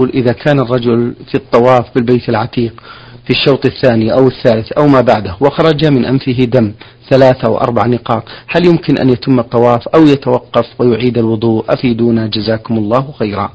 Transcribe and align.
إذا 0.00 0.32
كان 0.32 0.60
الرجل 0.60 1.14
في 1.30 1.34
الطواف 1.34 1.94
بالبيت 1.94 2.28
العتيق 2.28 2.82
في 3.24 3.30
الشوط 3.30 3.66
الثاني 3.66 4.12
أو 4.12 4.28
الثالث 4.28 4.72
أو 4.72 4.86
ما 4.86 5.00
بعده 5.00 5.36
وخرج 5.40 5.86
من 5.86 6.04
أنفه 6.04 6.44
دم 6.44 6.72
ثلاثة 7.10 7.48
أو 7.48 7.58
أربع 7.58 7.86
نقاط 7.86 8.22
هل 8.46 8.66
يمكن 8.66 8.98
أن 8.98 9.08
يتم 9.08 9.38
الطواف 9.38 9.88
أو 9.88 10.06
يتوقف 10.06 10.80
ويعيد 10.80 11.18
الوضوء؟ 11.18 11.64
أفيدونا 11.68 12.26
جزاكم 12.26 12.78
الله 12.78 13.12
خيرا. 13.12 13.52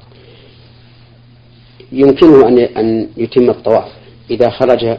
يمكنه 1.91 2.47
أن 2.47 2.59
أن 2.59 3.07
يتم 3.17 3.49
الطواف 3.49 3.87
إذا 4.29 4.49
خرج 4.49 4.97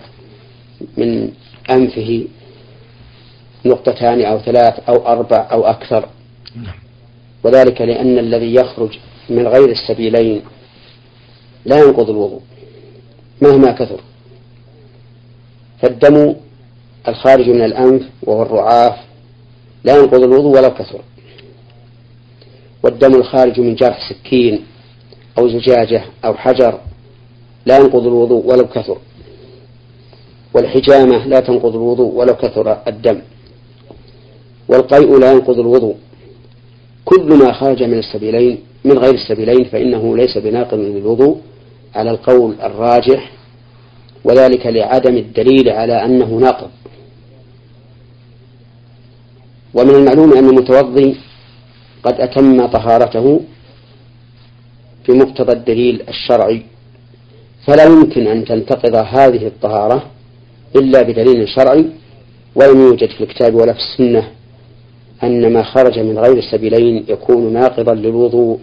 من 0.97 1.31
أنفه 1.71 2.25
نقطتان 3.65 4.25
أو 4.25 4.39
ثلاث 4.39 4.89
أو 4.89 5.07
أربع 5.07 5.49
أو 5.53 5.65
أكثر. 5.65 6.09
نعم. 6.57 6.75
وذلك 7.45 7.81
لأن 7.81 8.19
الذي 8.19 8.55
يخرج 8.55 8.99
من 9.31 9.47
غير 9.47 9.71
السبيلين 9.71 10.43
لا 11.65 11.79
ينقض 11.79 12.11
الوضوء 12.11 12.41
مهما 13.43 13.73
كثر. 13.73 14.01
فالدم 15.83 16.35
الخارج 17.09 17.49
من 17.51 17.65
الأنف 17.65 18.03
وهو 18.23 18.43
الرعاف 18.43 18.97
لا 19.85 19.97
ينقض 19.97 20.23
الوضوء 20.23 20.59
ولو 20.59 20.75
كثر. 20.75 21.01
والدم 22.83 23.15
الخارج 23.15 23.61
من 23.61 23.75
جرح 23.75 24.11
سكين 24.11 24.65
أو 25.39 25.49
زجاجة 25.49 26.05
أو 26.25 26.35
حجر 26.35 26.81
لا 27.67 27.79
ينقض 27.79 28.07
الوضوء 28.07 28.47
ولو 28.47 28.67
كثر. 28.67 28.99
والحجامة 30.55 31.27
لا 31.27 31.41
تنقض 31.41 31.75
الوضوء 31.75 32.15
ولو 32.15 32.35
كثر 32.35 32.83
الدم. 32.89 33.21
والقيء 34.69 35.19
لا 35.19 35.33
ينقض 35.33 35.59
الوضوء. 35.59 35.97
كل 37.05 37.39
ما 37.39 37.53
خرج 37.53 37.83
من 37.83 37.99
السبيلين 37.99 38.59
من 38.85 38.99
غير 38.99 39.15
السبيلين 39.15 39.65
فإنه 39.65 40.17
ليس 40.17 40.39
بناقض 40.39 40.79
للوضوء 40.79 41.41
على 41.95 42.11
القول 42.11 42.55
الراجح 42.63 43.31
وذلك 44.25 44.67
لعدم 44.67 45.17
الدليل 45.17 45.69
على 45.69 46.05
أنه 46.05 46.27
ناقض. 46.27 46.71
ومن 49.75 49.91
المعلوم 49.95 50.33
أن 50.33 50.49
المتوضي 50.49 51.17
قد 52.03 52.21
أتم 52.21 52.67
طهارته 52.67 53.41
بمقتضى 55.09 55.53
الدليل 55.53 56.03
الشرعي. 56.09 56.63
فلا 57.67 57.85
يمكن 57.85 58.27
أن 58.27 58.45
تنتقض 58.45 58.95
هذه 58.95 59.47
الطهارة 59.47 60.11
إلا 60.77 61.03
بدليل 61.03 61.49
شرعي 61.49 61.85
ولم 62.55 62.81
يوجد 62.81 63.09
في 63.09 63.21
الكتاب 63.25 63.55
ولا 63.55 63.73
في 63.73 63.79
السنة 63.79 64.31
أن 65.23 65.53
ما 65.53 65.63
خرج 65.63 65.99
من 65.99 66.19
غير 66.19 66.39
السبيلين 66.39 67.05
يكون 67.09 67.53
ناقضا 67.53 67.95
للوضوء. 67.95 68.59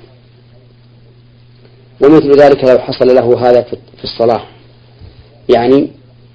ومثل 2.04 2.32
ذلك 2.42 2.64
لو 2.64 2.80
حصل 2.80 3.16
له 3.16 3.50
هذا 3.50 3.62
في 3.98 4.04
الصلاة. 4.04 4.44
يعني 5.56 5.92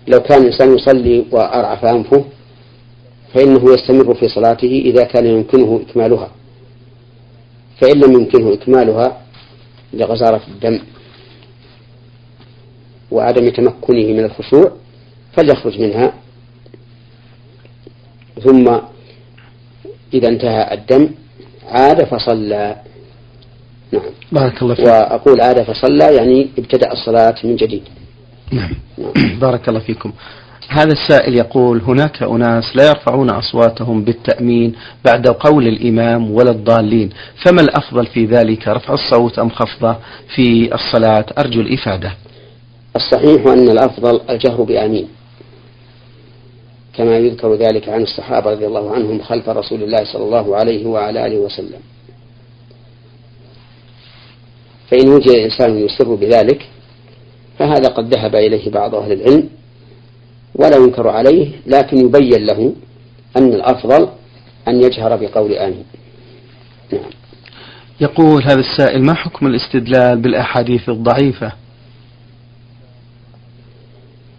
لو 0.09 0.21
كان 0.21 0.41
الإنسان 0.41 0.75
يصلي 0.75 1.25
وأرعف 1.33 1.85
أنفه 1.85 2.25
فإنه 3.35 3.73
يستمر 3.73 4.15
في 4.15 4.29
صلاته 4.29 4.83
إذا 4.85 5.05
كان 5.05 5.27
يمكنه 5.27 5.81
إكمالها. 5.89 6.31
فإن 7.81 8.01
لم 8.01 8.13
يمكنه 8.13 8.55
إكمالها 8.55 9.23
لغزارة 9.93 10.43
الدم 10.49 10.81
وعدم 13.11 13.49
تمكنه 13.49 14.13
من 14.13 14.25
الخشوع 14.25 14.73
فليخرج 15.33 15.81
منها. 15.81 16.15
ثم 18.45 18.79
إذا 20.15 20.29
انتهى 20.29 20.75
الدم 20.75 21.09
عاد 21.69 22.05
فصلى. 22.05 22.77
نعم. 23.93 24.03
بارك 24.33 24.63
الله 24.63 24.75
فيك. 24.75 24.87
وأقول 24.87 25.41
عاد 25.41 25.63
فصلى 25.63 26.17
يعني 26.17 26.49
ابتدأ 26.59 26.93
الصلاة 26.93 27.35
من 27.45 27.57
جديد. 27.57 27.83
نعم, 28.53 28.71
نعم. 28.99 29.39
بارك 29.45 29.69
الله 29.69 29.81
فيكم. 29.81 30.13
هذا 30.69 30.93
السائل 30.93 31.35
يقول 31.35 31.81
هناك 31.81 32.23
أناس 32.23 32.65
لا 32.77 32.89
يرفعون 32.89 33.31
أصواتهم 33.31 34.05
بالتأمين 34.05 34.75
بعد 35.05 35.29
قول 35.29 35.69
الإمام 35.69 36.31
ولا 36.31 36.51
الضالين. 36.51 37.11
فما 37.45 37.61
الأفضل 37.61 38.07
في 38.07 38.25
ذلك 38.25 38.69
رفع 38.69 38.95
الصوت 38.95 39.39
أم 39.39 39.51
خفضه 39.51 39.97
في 40.35 40.75
الصلاة؟ 40.75 41.27
أرجو 41.39 41.61
الإفادة. 41.61 42.13
الصحيح 42.97 43.47
أن 43.47 43.69
الأفضل 43.69 44.21
الجهر 44.31 44.63
بآمين. 44.63 45.09
كما 46.97 47.17
يذكر 47.17 47.55
ذلك 47.55 47.89
عن 47.89 48.03
الصحابة 48.03 48.51
رضي 48.51 48.67
الله 48.67 48.95
عنهم 48.95 49.23
خلف 49.23 49.49
رسول 49.49 49.83
الله 49.83 50.05
صلى 50.13 50.25
الله 50.25 50.57
عليه 50.57 50.87
وعلى 50.87 51.27
آله 51.27 51.37
وسلم. 51.37 51.81
فإن 54.91 55.09
وجد 55.09 55.31
إنسان 55.31 55.79
يسر 55.79 56.15
بذلك 56.15 56.67
فهذا 57.59 57.89
قد 57.89 58.15
ذهب 58.15 58.35
إليه 58.35 58.71
بعض 58.71 58.95
أهل 58.95 59.13
العلم 59.13 59.49
ولا 60.55 60.77
ينكر 60.77 61.09
عليه 61.09 61.49
لكن 61.67 61.97
يبين 61.97 62.47
له 62.47 62.73
أن 63.37 63.53
الأفضل 63.53 64.09
أن 64.69 64.83
يجهر 64.83 65.17
بقول 65.17 65.53
آمين. 65.53 65.85
نعم. 66.93 67.11
يقول 68.01 68.43
هذا 68.43 68.61
السائل 68.61 69.05
ما 69.05 69.15
حكم 69.15 69.47
الاستدلال 69.47 70.19
بالأحاديث 70.19 70.89
الضعيفة؟ 70.89 71.53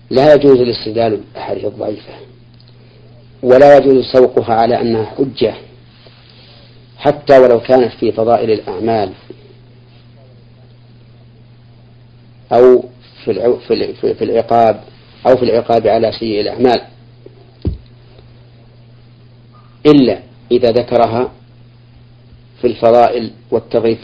لا 0.09 0.33
يجوز 0.33 0.59
الاستدلال 0.59 1.17
بالأحاديث 1.17 1.65
الضعيفة 1.65 2.13
ولا 3.43 3.77
يجوز 3.77 4.05
سوقها 4.05 4.53
على 4.55 4.81
أنها 4.81 5.05
حجة 5.05 5.53
حتى 6.97 7.39
ولو 7.39 7.59
كانت 7.59 7.91
في 7.99 8.11
فضائل 8.11 8.51
الأعمال. 8.51 9.11
أو 12.51 12.83
في 13.25 14.13
في 14.13 14.23
العقاب 14.23 14.83
أو 15.27 15.37
في 15.37 15.43
العقاب 15.43 15.87
على 15.87 16.11
سيء 16.11 16.41
الأعمال. 16.41 16.81
إلا 19.85 20.19
إذا 20.51 20.71
ذكرها 20.71 21.31
في 22.61 22.67
الفضائل 22.67 23.31
والترغيب 23.51 23.97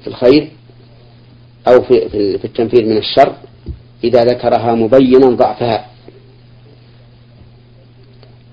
في 0.00 0.06
الخير 0.06 0.48
أو 1.68 1.82
في 1.82 2.08
في 2.38 2.44
التنفير 2.44 2.86
من 2.86 2.96
الشر 2.96 3.36
إذا 4.04 4.24
ذكرها 4.24 4.74
مبينا 4.74 5.26
ضعفها. 5.28 5.86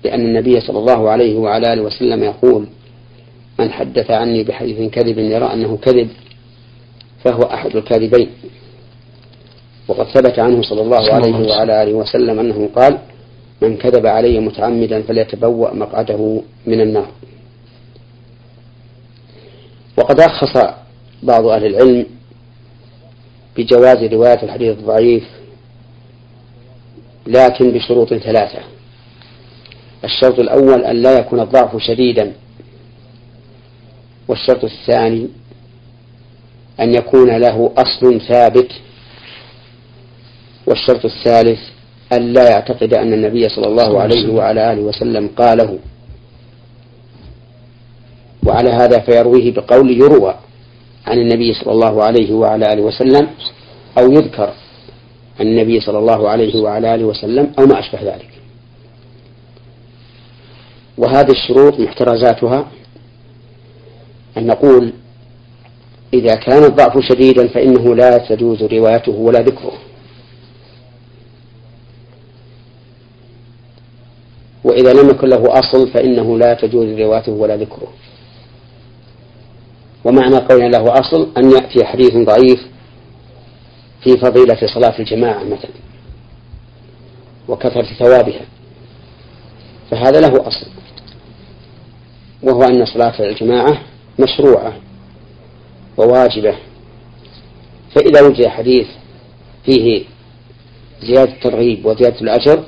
لأن 0.04 0.20
النبي 0.20 0.60
صلى 0.60 0.78
الله 0.78 1.10
عليه 1.10 1.36
وعلى 1.36 1.72
آله 1.72 1.82
وسلم 1.82 2.22
يقول 2.22 2.66
من 3.58 3.70
حدث 3.70 4.10
عني 4.10 4.44
بحديث 4.44 4.90
كذب 4.90 5.18
يرى 5.18 5.52
أنه 5.52 5.76
كذب 5.76 6.08
فهو 7.24 7.42
أحد 7.42 7.76
الكاذبين. 7.76 8.30
وقد 9.88 10.06
ثبت 10.06 10.38
عنه 10.38 10.62
صلى 10.62 10.80
الله 10.82 11.12
عليه 11.12 11.50
وعلى 11.50 11.82
آله 11.82 11.94
وسلم 11.94 12.38
أنه 12.40 12.68
قال 12.76 12.98
من 13.62 13.76
كذب 13.76 14.06
علي 14.06 14.40
متعمدا 14.40 15.02
فليتبوأ 15.02 15.74
مقعده 15.74 16.42
من 16.66 16.80
النار. 16.80 17.08
وقد 19.96 20.20
رخص 20.20 20.74
بعض 21.22 21.46
أهل 21.46 21.64
العلم 21.66 22.06
بجواز 23.56 24.04
رواية 24.04 24.42
الحديث 24.42 24.78
الضعيف 24.78 25.24
لكن 27.26 27.70
بشروط 27.70 28.14
ثلاثة. 28.14 28.58
الشرط 30.04 30.38
الأول 30.38 30.84
أن 30.84 31.02
لا 31.02 31.18
يكون 31.18 31.40
الضعف 31.40 31.76
شديدا 31.76 32.32
والشرط 34.28 34.64
الثاني 34.64 35.28
أن 36.80 36.94
يكون 36.94 37.36
له 37.36 37.72
أصل 37.76 38.20
ثابت 38.20 38.72
والشرط 40.66 41.04
الثالث 41.04 41.58
أن 42.12 42.32
لا 42.32 42.50
يعتقد 42.50 42.94
أن 42.94 43.12
النبي 43.12 43.48
صلى 43.48 43.66
الله 43.66 44.00
عليه 44.00 44.32
وعلى 44.32 44.72
آله 44.72 44.82
وسلم 44.82 45.28
قاله. 45.36 45.78
وعلى 48.46 48.70
هذا 48.70 48.98
فيرويه 48.98 49.52
بقول 49.52 49.90
يروى 49.90 50.34
عن 51.06 51.18
النبي 51.18 51.54
صلى 51.54 51.72
الله 51.72 52.04
عليه 52.04 52.32
وعلى 52.32 52.72
آله 52.72 52.82
وسلم 52.82 53.28
أو 53.98 54.12
يذكر 54.12 54.52
عن 55.40 55.46
النبي 55.46 55.80
صلى 55.80 55.98
الله 55.98 56.28
عليه 56.28 56.56
وعلى 56.56 56.94
آله 56.94 57.04
وسلم 57.04 57.52
أو 57.58 57.66
ما 57.66 57.78
أشبه 57.78 58.02
ذلك. 58.02 58.30
وهذه 60.98 61.30
الشروط 61.30 61.80
محترزاتها 61.80 62.66
أن 64.36 64.46
نقول 64.46 64.92
إذا 66.14 66.34
كان 66.34 66.64
الضعف 66.64 66.98
شديدا 66.98 67.48
فإنه 67.48 67.94
لا 67.94 68.18
تجوز 68.18 68.62
روايته 68.62 69.12
ولا 69.12 69.40
ذكره. 69.40 69.72
وإذا 74.76 74.92
لم 74.92 75.10
يكن 75.10 75.28
له 75.28 75.58
أصل 75.58 75.90
فإنه 75.90 76.38
لا 76.38 76.54
تجوز 76.54 77.00
روايته 77.00 77.32
ولا 77.32 77.56
ذكره. 77.56 77.92
ومعنى 80.04 80.36
قول 80.36 80.72
له 80.72 80.92
أصل 80.92 81.28
أن 81.36 81.50
يأتي 81.50 81.84
حديث 81.84 82.16
ضعيف 82.16 82.66
في 84.04 84.10
فضيلة 84.10 84.58
صلاة 84.74 84.98
الجماعة 84.98 85.44
مثلا 85.44 85.70
وكثرة 87.48 87.86
ثوابها. 87.98 88.44
فهذا 89.90 90.20
له 90.20 90.48
أصل 90.48 90.66
وهو 92.42 92.62
أن 92.62 92.86
صلاة 92.86 93.20
الجماعة 93.20 93.82
مشروعة 94.18 94.72
وواجبة. 95.96 96.54
فإذا 97.94 98.22
وجد 98.22 98.46
حديث 98.46 98.86
فيه 99.64 100.04
زيادة 101.02 101.32
الترغيب 101.32 101.86
وزيادة 101.86 102.20
الأجر 102.20 102.64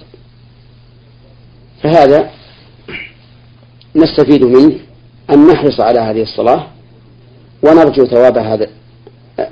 فهذا 1.82 2.30
نستفيد 3.96 4.44
منه 4.44 4.78
أن 5.30 5.46
نحرص 5.46 5.80
على 5.80 6.00
هذه 6.00 6.22
الصلاة 6.22 6.66
ونرجو 7.62 8.04
ثواب 8.06 8.38
هذا 8.38 8.68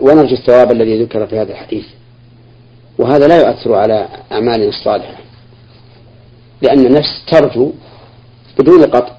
ونرجو 0.01 0.35
الثواب 0.35 0.73
الذي 0.73 1.03
ذكر 1.03 1.27
في 1.27 1.39
هذا 1.39 1.53
الحديث. 1.53 1.85
وهذا 2.99 3.27
لا 3.27 3.37
يؤثر 3.37 3.75
على 3.75 4.09
أعمالنا 4.33 4.69
الصالحة 4.69 5.15
لأن 6.63 6.87
النفس 6.87 7.25
ترجو 7.27 7.73
بدون 8.59 8.85
قطع. 8.85 9.17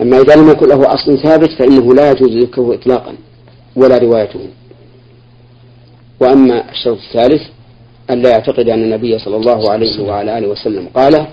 أما 0.00 0.20
إذا 0.20 0.36
لم 0.36 0.50
يكن 0.50 0.68
له 0.68 0.94
أصل 0.94 1.18
ثابت 1.18 1.50
فإنه 1.50 1.94
لا 1.94 2.10
يجوز 2.10 2.30
ذكره 2.30 2.74
إطلاقا 2.74 3.14
ولا 3.76 3.98
روايته. 3.98 4.48
وأما 6.20 6.70
الشرط 6.70 6.98
الثالث 6.98 7.42
أن 8.10 8.22
لا 8.22 8.30
يعتقد 8.30 8.68
أن 8.68 8.82
النبي 8.82 9.18
صلى 9.18 9.36
الله 9.36 9.70
عليه 9.70 10.02
وعلى 10.02 10.38
آله 10.38 10.48
وسلم 10.48 10.88
قال 10.94 11.26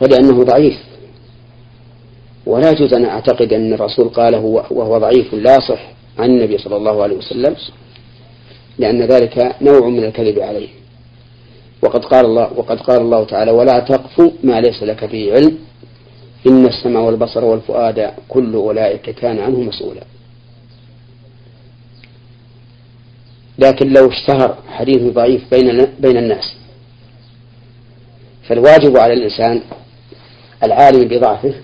فلأنه 0.00 0.44
ضعيف. 0.44 0.78
ولا 2.46 2.70
يجوز 2.70 2.94
أن 2.94 3.04
أعتقد 3.04 3.52
أن 3.52 3.72
الرسول 3.72 4.08
قاله 4.08 4.64
وهو 4.70 4.98
ضعيف 4.98 5.34
لا 5.34 5.56
يصح 5.56 5.80
عن 6.18 6.30
النبي 6.30 6.58
صلى 6.58 6.76
الله 6.76 7.02
عليه 7.02 7.16
وسلم 7.16 7.56
لأن 8.78 9.02
ذلك 9.02 9.56
نوع 9.60 9.88
من 9.88 10.04
الكذب 10.04 10.38
عليه. 10.38 10.68
وقد 11.82 12.04
قال 12.04 12.24
الله 12.24 12.50
وقد 12.56 12.80
قال 12.80 13.00
الله 13.00 13.24
تعالى 13.24 13.50
ولا 13.50 13.80
تقف 13.80 14.32
ما 14.44 14.60
ليس 14.60 14.82
لك 14.82 15.04
به 15.04 15.32
علم 15.32 15.58
إن 16.46 16.66
السمع 16.66 17.00
والبصر 17.00 17.44
والفؤاد 17.44 18.10
كل 18.28 18.54
أولئك 18.54 19.10
كان 19.10 19.38
عنه 19.38 19.60
مسؤولا. 19.60 20.02
لكن 23.58 23.92
لو 23.92 24.08
اشتهر 24.08 24.58
حديث 24.68 25.02
ضعيف 25.02 25.42
بين 25.50 25.86
بين 26.00 26.16
الناس. 26.16 26.54
فالواجب 28.48 28.96
على 28.96 29.12
الإنسان 29.12 29.60
العالم 30.62 31.08
بضعفه 31.08 31.54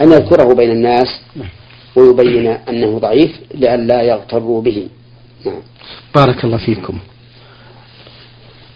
أن 0.00 0.12
يذكره 0.12 0.54
بين 0.54 0.70
الناس 0.70 1.20
ويبين 1.96 2.46
أنه 2.46 2.98
ضعيف 2.98 3.40
لئلا 3.54 4.02
يغتروا 4.02 4.62
به. 4.62 4.88
نعم. 5.46 5.62
بارك 6.14 6.44
الله 6.44 6.56
فيكم. 6.56 6.98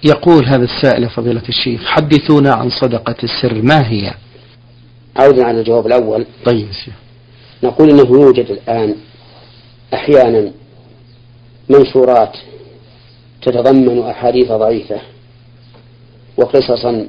يقول 0.05 0.45
هذا 0.45 0.65
السائل 0.65 1.11
فضيلة 1.11 1.43
الشيخ 1.49 1.85
حدثونا 1.85 2.53
عن 2.53 2.71
صدقة 2.71 3.17
السر 3.23 3.63
ما 3.63 3.89
هي؟ 3.89 4.15
عودا 5.17 5.45
على 5.45 5.61
الجواب 5.61 5.87
الأول. 5.87 6.27
طيب 6.45 6.69
نقول 7.63 7.91
إنه 7.91 8.07
يوجد 8.11 8.51
الآن 8.51 8.95
أحيانا 9.95 10.53
منشورات 11.69 12.37
تتضمن 13.43 14.03
أحاديث 14.03 14.53
ضعيفة 14.53 15.01
وقصصا 16.37 17.07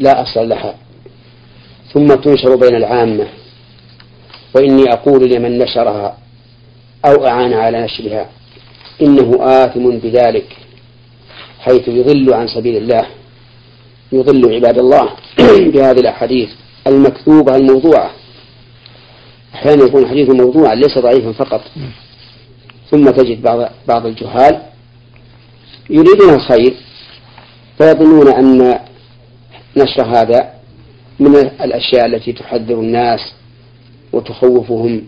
لا 0.00 0.22
أصل 0.22 0.48
لها. 0.48 0.74
ثم 1.94 2.06
تنشر 2.06 2.56
بين 2.56 2.76
العامة. 2.76 3.26
وإني 4.54 4.92
أقول 4.92 5.30
لمن 5.30 5.58
نشرها 5.58 6.16
أو 7.04 7.26
أعان 7.26 7.52
على 7.52 7.84
نشرها 7.84 8.28
إنه 9.02 9.38
آثم 9.40 9.90
بذلك 9.90 10.56
حيث 11.60 11.88
يضل 11.88 12.34
عن 12.34 12.46
سبيل 12.48 12.76
الله 12.76 13.06
يضل 14.12 14.54
عباد 14.54 14.78
الله 14.78 15.08
بهذه 15.72 16.00
الأحاديث 16.00 16.48
المكتوبة 16.86 17.56
الموضوعة. 17.56 18.10
أحيانا 19.54 19.84
يكون 19.84 20.02
الحديث 20.02 20.30
موضوعا 20.30 20.74
ليس 20.74 20.98
ضعيفا 20.98 21.32
فقط. 21.32 21.60
ثم 22.92 23.10
تجد 23.10 23.42
بعض 23.42 23.68
بعض 23.88 24.06
الجهال 24.06 24.62
يريدون 25.90 26.34
الخير 26.34 26.74
فيظنون 27.78 28.28
أن 28.28 28.78
نشر 29.76 30.04
هذا 30.04 30.52
من 31.20 31.36
الأشياء 31.36 32.06
التي 32.06 32.32
تحذر 32.32 32.74
الناس 32.74 33.20
وتخوفهم 34.12 35.02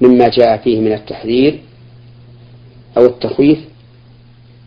مما 0.00 0.28
جاء 0.28 0.56
فيه 0.56 0.80
من 0.80 0.92
التحذير 0.92 1.60
أو 2.98 3.06
التخويف 3.06 3.58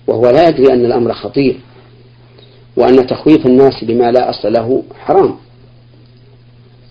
وهو 0.07 0.29
لا 0.29 0.47
يدري 0.49 0.73
أن 0.73 0.85
الأمر 0.85 1.13
خطير 1.13 1.59
وأن 2.75 3.07
تخويف 3.07 3.45
الناس 3.45 3.83
بما 3.83 4.11
لا 4.11 4.29
أصل 4.29 4.53
له 4.53 4.83
حرام 4.99 5.35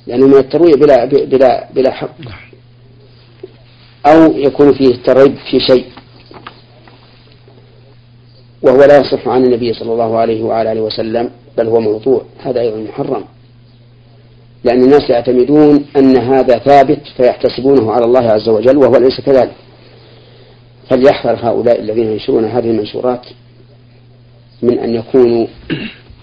لأنه 0.07 0.27
من 0.27 0.35
الترويع 0.37 0.75
بلا 0.75 1.05
بلا 1.05 1.69
بلا 1.75 1.93
حق. 1.93 2.11
أو 4.06 4.37
يكون 4.37 4.75
فيه 4.75 4.87
الترغيب 4.87 5.35
في 5.50 5.61
شيء. 5.61 5.85
وهو 8.62 8.85
لا 8.85 8.99
يصح 8.99 9.29
عن 9.29 9.44
النبي 9.44 9.73
صلى 9.73 9.93
الله 9.93 10.19
عليه 10.19 10.43
وعلى 10.43 10.73
آله 10.73 10.81
وسلم 10.81 11.31
بل 11.58 11.67
هو 11.67 11.81
موضوع. 11.81 12.23
هذا 12.43 12.61
أيضا 12.61 12.76
محرم. 12.76 13.25
لأن 14.64 14.82
الناس 14.82 15.11
يعتمدون 15.11 15.85
أن 15.97 16.17
هذا 16.17 16.58
ثابت 16.58 17.00
فيحتسبونه 17.17 17.93
على 17.93 18.05
الله 18.05 18.31
عز 18.31 18.49
وجل 18.49 18.76
وهو 18.76 18.97
ليس 18.97 19.20
كذلك. 19.20 19.53
فليحذر 20.91 21.38
هؤلاء 21.43 21.81
الذين 21.81 22.12
ينشرون 22.12 22.44
هذه 22.44 22.70
المنشورات 22.70 23.26
من 24.62 24.79
أن 24.79 24.94
يكونوا 24.94 25.47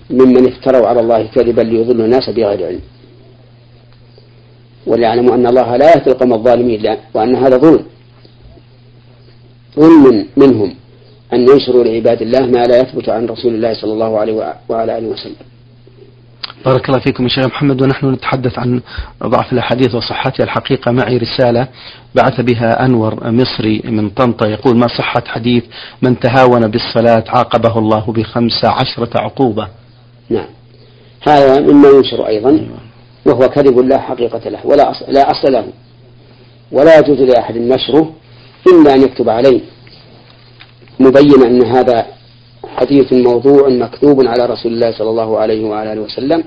ممن 0.09 0.47
افتروا 0.47 0.87
على 0.87 0.99
الله 0.99 1.27
كذبا 1.27 1.61
ليضلوا 1.61 2.05
الناس 2.05 2.29
بغير 2.29 2.65
علم. 2.65 2.81
وليعلموا 4.87 5.35
أن 5.35 5.47
الله 5.47 5.77
لا 5.77 5.95
يهدي 5.95 6.11
القوم 6.11 6.33
الظالمين 6.33 6.97
وأن 7.13 7.35
هذا 7.35 7.57
ظلم. 7.57 7.85
ظلم 9.79 10.27
منهم 10.37 10.75
أن 11.33 11.39
ينشروا 11.49 11.83
لعباد 11.83 12.21
الله 12.21 12.39
ما 12.39 12.63
لا 12.63 12.77
يثبت 12.81 13.09
عن 13.09 13.25
رسول 13.25 13.55
الله 13.55 13.73
صلى 13.73 13.93
الله 13.93 14.19
عليه 14.19 14.53
وعلى 14.69 14.97
آله 14.97 15.07
وسلم. 15.07 15.35
بارك 16.65 16.89
الله 16.89 16.99
فيكم 16.99 17.23
يا 17.23 17.29
شيخ 17.29 17.45
محمد 17.45 17.81
ونحن 17.81 18.11
نتحدث 18.11 18.59
عن 18.59 18.81
ضعف 19.23 19.53
الأحاديث 19.53 19.95
وصحتها 19.95 20.43
الحقيقة. 20.43 20.91
معي 20.91 21.17
رسالة 21.17 21.67
بعث 22.15 22.41
بها 22.41 22.85
أنور 22.85 23.31
مصري 23.31 23.81
من 23.85 24.09
طنطا 24.09 24.47
يقول 24.47 24.77
ما 24.77 24.87
صحة 24.87 25.23
حديث 25.27 25.63
من 26.01 26.19
تهاون 26.19 26.67
بالصلاة 26.67 27.23
عاقبه 27.27 27.79
الله 27.79 28.05
بخمس 28.11 28.65
عشرة 28.65 29.21
عقوبة؟ 29.21 29.67
نعم. 30.29 30.47
هذا 31.21 31.59
مما 31.59 31.89
ينشر 31.89 32.27
أيضا. 32.27 32.67
وهو 33.25 33.49
كذب 33.49 33.79
لا 33.79 33.99
حقيقة 33.99 34.49
له 34.49 34.65
ولا 34.65 34.91
أصل, 34.91 35.05
لا 35.07 35.31
أصل 35.31 35.51
له. 35.51 35.67
ولا 36.71 36.99
يجوز 36.99 37.21
لأحد 37.21 37.57
نشره 37.57 38.13
إلا 38.67 38.93
أن 38.93 39.01
يكتب 39.01 39.29
عليه. 39.29 39.61
مبين 40.99 41.43
أن 41.45 41.65
هذا 41.65 42.05
حديث 42.67 43.13
موضوع 43.13 43.69
مكتوب 43.69 44.27
على 44.27 44.45
رسول 44.45 44.73
الله 44.73 44.91
صلى 44.91 45.09
الله 45.09 45.39
عليه 45.39 45.65
وعلى 45.65 45.93
آله 45.93 46.01
وسلم 46.01 46.43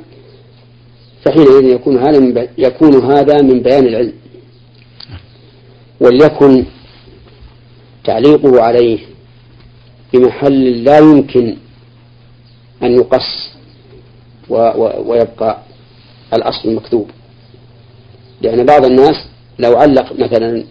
فحينئذ 1.25 1.64
يكون 1.64 1.99
هذا 1.99 2.21
من 2.21 2.49
يكون 2.59 3.12
هذا 3.12 3.42
من 3.42 3.61
بيان 3.61 3.87
العلم. 3.87 4.12
وليكن 6.00 6.64
تعليقه 8.04 8.62
عليه 8.62 8.99
بمحل 10.12 10.85
لا 10.85 10.99
يمكن 10.99 11.56
أن 12.83 12.92
يقص 12.92 13.50
ويبقى. 14.49 15.59
الأصل 16.35 16.68
المكتوب. 16.68 17.11
لأن 18.42 18.66
بعض 18.66 18.85
الناس 18.85 19.16
لو 19.59 19.76
علق 19.76 20.12
مثلا 20.12 20.64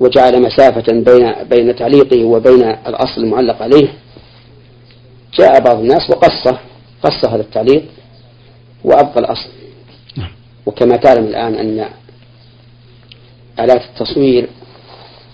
وجعل 0.00 0.42
مسافة 0.42 0.92
بين 0.92 1.32
بين 1.50 1.76
تعليقه 1.76 2.24
وبين 2.24 2.62
الأصل 2.62 3.20
المعلق 3.20 3.62
عليه 3.62 3.88
جاء 5.38 5.60
بعض 5.60 5.78
الناس 5.78 6.10
وقصه 6.10 6.58
قص 7.02 7.24
هذا 7.24 7.40
التعليق 7.40 7.84
وأبقى 8.84 9.20
الأصل. 9.20 9.48
نعم. 10.16 10.32
وكما 10.66 10.96
تعلم 10.96 11.24
الآن 11.24 11.54
أن 11.54 11.88
آلات 13.60 13.82
التصوير 13.82 14.48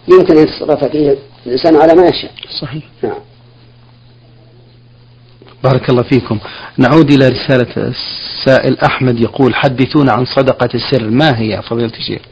يمكن 0.08 0.36
أن 0.36 0.42
يتصرف 0.42 0.84
فيه 0.84 1.16
الإنسان 1.46 1.76
على 1.76 1.94
ما 1.94 2.08
يشاء. 2.08 2.30
صحيح. 2.60 2.84
نعم. 3.02 3.20
بارك 5.66 5.90
الله 5.90 6.02
فيكم. 6.02 6.38
نعود 6.78 7.10
إلى 7.10 7.28
رسالة 7.28 7.76
السائل 7.76 8.78
أحمد 8.78 9.20
يقول 9.20 9.54
حدثونا 9.54 10.12
عن 10.12 10.24
صدقة 10.24 10.68
السر 10.74 11.10
ما 11.10 11.40
هي 11.40 11.62
فضيلة 11.62 11.92
الشيخ؟ 11.98 12.22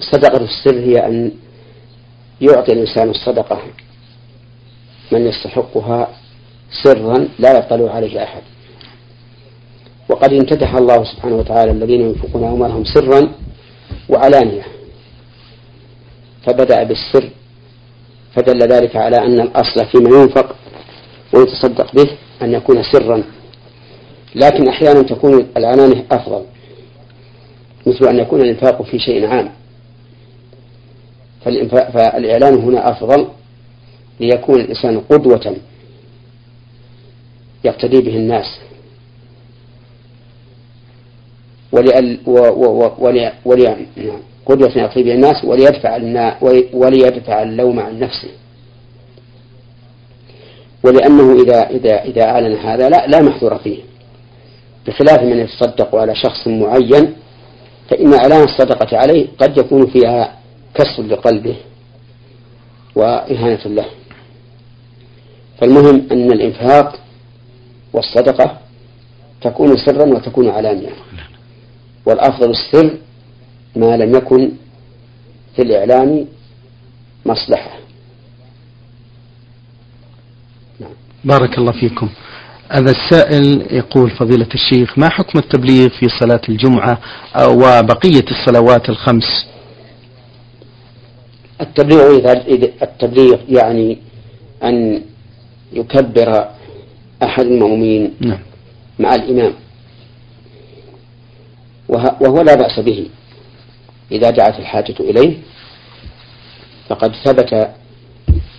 صدقة 0.00 0.44
السر 0.44 0.78
هي 0.78 1.06
أن 1.06 1.32
يعطي 2.40 2.72
الإنسان 2.72 3.10
الصدقة. 3.10 3.62
من 5.12 5.26
يستحقها 5.26 6.08
سرا 6.82 7.28
لا 7.38 7.58
يطلع 7.58 7.94
عليه 7.94 8.22
أحد. 8.22 8.42
وقد 10.08 10.32
امتدح 10.32 10.74
الله 10.74 11.04
سبحانه 11.04 11.34
وتعالى 11.34 11.70
الذين 11.70 12.00
ينفقون 12.00 12.44
أموالهم 12.44 12.84
سرا 12.84 13.28
وعلانية. 14.08 14.66
فبدأ 16.46 16.82
بالسر 16.82 17.30
فدل 18.36 18.72
ذلك 18.72 18.96
على 18.96 19.16
أن 19.16 19.40
الأصل 19.40 19.86
فيما 19.86 20.18
ينفق 20.18 20.56
ويتصدق 21.32 21.94
به 21.94 22.10
أن 22.42 22.52
يكون 22.52 22.82
سرا 22.82 23.22
لكن 24.34 24.68
أحيانا 24.68 25.02
تكون 25.02 25.46
العلانية 25.56 26.04
أفضل 26.10 26.44
مثل 27.86 28.08
أن 28.08 28.18
يكون 28.18 28.40
الإنفاق 28.40 28.82
في 28.82 28.98
شيء 28.98 29.26
عام. 29.26 29.50
فالإعلان 31.92 32.54
هنا 32.54 32.90
أفضل 32.90 33.26
ليكون 34.20 34.60
الإنسان 34.60 35.00
قدوة 35.00 35.56
يقتدي 37.64 38.00
به 38.00 38.16
الناس. 38.16 38.46
ولأل 41.72 42.18
ولي 43.44 43.76
قدوة 44.46 44.72
يقتدي 44.76 45.02
به 45.02 45.14
الناس 45.14 45.44
وليدفع 45.44 45.96
وليدفع 46.72 47.42
اللوم 47.42 47.80
عن 47.80 47.98
نفسه. 47.98 48.28
ولأنه 50.84 51.42
إذا 51.42 51.70
إذا 51.70 52.02
إذا 52.04 52.24
أعلن 52.24 52.56
هذا 52.56 52.88
لا 52.88 53.06
لا 53.06 53.22
محذور 53.22 53.58
فيه. 53.58 53.78
بخلاف 54.86 55.22
من 55.22 55.38
يتصدق 55.38 55.94
على 55.94 56.14
شخص 56.14 56.48
معين 56.48 57.14
فإن 57.90 58.14
إعلان 58.14 58.42
الصدقة 58.42 58.98
عليه 58.98 59.26
قد 59.38 59.58
يكون 59.58 59.86
فيها 59.86 60.38
كسر 60.74 61.02
لقلبه 61.02 61.56
وإهانة 62.94 63.60
له. 63.66 63.86
فالمهم 65.60 66.06
أن 66.12 66.32
الإنفاق 66.32 67.00
والصدقة 67.92 68.58
تكون 69.40 69.76
سرا 69.76 70.04
وتكون 70.04 70.48
علانية. 70.48 70.90
والأفضل 72.06 72.50
السر 72.50 72.96
ما 73.76 73.96
لم 73.96 74.16
يكن 74.16 74.52
في 75.56 75.62
الإعلان 75.62 76.26
مصلحة. 77.26 77.77
نعم. 80.80 80.90
بارك 81.24 81.58
الله 81.58 81.72
فيكم 81.72 82.08
هذا 82.72 82.90
السائل 82.90 83.66
يقول 83.70 84.10
فضيلة 84.10 84.48
الشيخ 84.54 84.98
ما 84.98 85.08
حكم 85.08 85.38
التبليغ 85.38 85.88
في 85.88 86.08
صلاة 86.20 86.40
الجمعة 86.48 86.98
وبقية 87.48 88.24
الصلوات 88.30 88.88
الخمس 88.88 89.48
التبليغ 91.60 92.32
التبليغ 92.82 93.38
يعني 93.48 93.98
أن 94.64 95.02
يكبر 95.72 96.48
أحد 97.22 97.44
المؤمنين 97.44 98.14
نعم. 98.20 98.38
مع 98.98 99.14
الإمام 99.14 99.52
وهو 101.88 102.40
لا 102.42 102.54
بأس 102.54 102.80
به 102.80 103.08
إذا 104.12 104.30
دعت 104.30 104.58
الحاجة 104.58 104.94
إليه 105.00 105.36
فقد 106.88 107.12
ثبت 107.24 107.70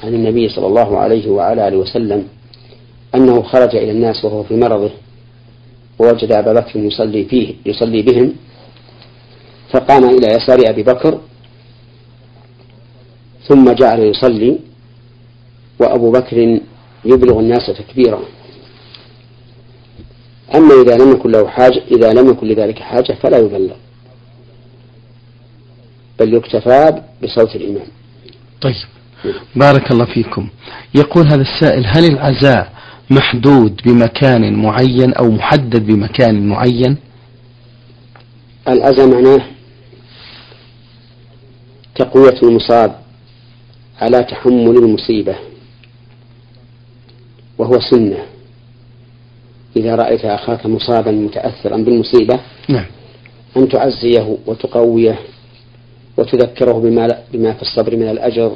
عن 0.03 0.13
النبي 0.13 0.49
صلى 0.49 0.67
الله 0.67 0.97
عليه 0.97 1.29
وعلى 1.29 1.67
آله 1.67 1.77
وسلم 1.77 2.27
أنه 3.15 3.41
خرج 3.41 3.75
إلى 3.75 3.91
الناس 3.91 4.25
وهو 4.25 4.43
في 4.43 4.55
مرضه 4.55 4.91
ووجد 5.99 6.31
أبا 6.31 6.53
بكر 6.53 6.79
يصلي 6.79 7.25
فيه 7.25 7.55
يصلي 7.65 8.01
بهم 8.01 8.33
فقام 9.71 10.03
إلى 10.03 10.27
يسار 10.27 10.69
أبي 10.69 10.83
بكر 10.83 11.19
ثم 13.47 13.71
جعل 13.71 13.99
يصلي 13.99 14.59
وأبو 15.79 16.11
بكر 16.11 16.59
يبلغ 17.05 17.39
الناس 17.39 17.65
تكبيرا. 17.65 18.19
أما 20.55 20.81
إذا 20.81 20.97
لم 20.97 21.11
يكن 21.11 21.31
له 21.31 21.47
حاجة 21.47 21.81
إذا 21.91 22.13
لم 22.13 22.29
يكن 22.29 22.47
لذلك 22.47 22.79
حاجة 22.79 23.13
فلا 23.13 23.37
يبلغ 23.37 23.75
بل 26.19 26.33
يكتفى 26.33 27.01
بصوت 27.23 27.55
الإمام 27.55 27.87
طيب. 28.61 28.98
بارك 29.55 29.91
الله 29.91 30.05
فيكم. 30.05 30.49
يقول 30.95 31.27
هذا 31.27 31.41
السائل 31.41 31.85
هل 31.87 32.05
العزاء 32.05 32.73
محدود 33.09 33.81
بمكان 33.85 34.53
معين 34.53 35.13
أو 35.13 35.31
محدد 35.31 35.85
بمكان 35.85 36.47
معين؟ 36.47 36.97
العزاء 38.67 39.07
معناه 39.07 39.41
تقوية 41.95 42.41
المصاب 42.43 42.95
على 44.01 44.23
تحمل 44.23 44.77
المصيبة 44.77 45.35
وهو 47.57 47.79
سنة. 47.79 48.17
إذا 49.77 49.95
رأيت 49.95 50.25
أخاك 50.25 50.65
مصابا 50.65 51.11
متأثرا 51.11 51.77
بالمصيبة 51.77 52.39
نعم. 52.69 52.85
أن 53.57 53.69
تعزيه 53.69 54.37
وتقويه 54.45 55.19
وتذكره 56.17 56.73
بما, 56.73 57.07
بما 57.33 57.53
في 57.53 57.61
الصبر 57.61 57.95
من 57.95 58.09
الأجر 58.09 58.55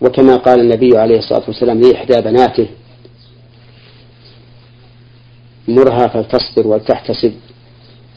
وكما 0.00 0.36
قال 0.36 0.60
النبي 0.60 0.98
عليه 0.98 1.18
الصلاة 1.18 1.42
والسلام 1.48 1.80
لإحدى 1.80 2.20
بناته 2.20 2.68
مرها 5.68 6.08
فلتصبر 6.08 6.66
ولتحتسب 6.66 7.32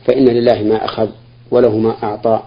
فإن 0.07 0.25
لله 0.25 0.63
ما 0.63 0.85
أخذ 0.85 1.09
وله 1.51 1.77
ما 1.77 2.03
أعطى. 2.03 2.43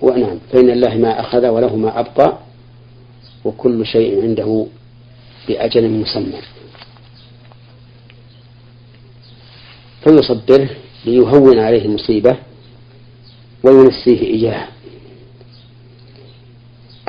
ونعم 0.00 0.38
فإن 0.52 0.66
لله 0.66 0.94
ما 0.96 1.20
أخذ 1.20 1.46
وله 1.46 1.76
ما 1.76 2.00
أبقى 2.00 2.38
وكل 3.44 3.86
شيء 3.86 4.22
عنده 4.22 4.66
بأجل 5.48 5.90
مسمى. 5.90 6.40
فيصبره 10.04 10.70
ليهون 11.04 11.58
عليه 11.58 11.84
المصيبة 11.84 12.36
وينسيه 13.64 14.20
إياها 14.22 14.68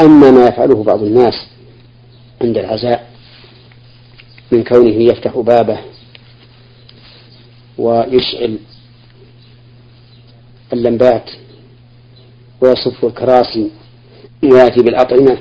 أما 0.04 0.32
ما 0.32 0.48
يفعله 0.48 0.84
بعض 0.84 1.04
الناس 1.04 1.34
عند 2.42 2.58
العزاء 2.58 3.10
من 4.52 4.64
كونه 4.64 5.04
يفتح 5.04 5.38
بابه 5.40 5.78
ويشعل 7.78 8.58
اللمبات 10.74 11.30
ويصف 12.62 13.06
الكراسي 13.06 13.72
ويأتي 14.44 14.82
بالأطعمة 14.82 15.38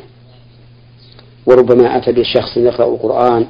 وربما 1.47 1.97
أتى 1.97 2.13
بشخص 2.13 2.57
يقرأ 2.57 2.95
القرآن 2.95 3.47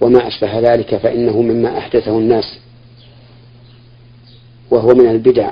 وما 0.00 0.28
أشبه 0.28 0.58
ذلك 0.58 0.96
فإنه 0.96 1.42
مما 1.42 1.78
أحدثه 1.78 2.18
الناس 2.18 2.58
وهو 4.70 4.88
من 4.94 5.10
البدع 5.10 5.50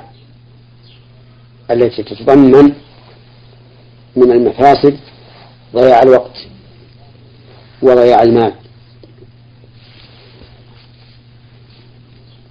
التي 1.71 2.03
تتضمن 2.03 2.73
من 4.15 4.31
المفاسد 4.31 4.97
ضياع 5.75 6.01
الوقت 6.03 6.37
وضياع 7.81 8.23
المال 8.23 8.53